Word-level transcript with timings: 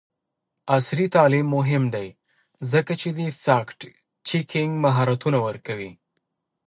عصري 0.75 1.05
تعلیم 1.15 1.47
مهم 1.57 1.83
دی 1.95 2.07
ځکه 2.71 2.93
چې 3.01 3.07
د 3.17 3.19
فکټ 3.43 3.79
چیکینګ 4.27 4.71
مهارتونه 4.85 5.37
ورکوي. 5.47 5.91